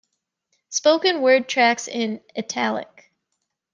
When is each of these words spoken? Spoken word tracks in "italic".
Spoken 0.69 1.21
word 1.21 1.47
tracks 1.47 1.87
in 1.87 2.21
"italic". 2.35 3.11